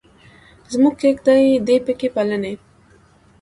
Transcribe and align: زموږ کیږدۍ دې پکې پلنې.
زموږ 0.73 0.93
کیږدۍ 1.01 1.43
دې 1.67 1.77
پکې 1.85 2.07
پلنې. 2.15 2.53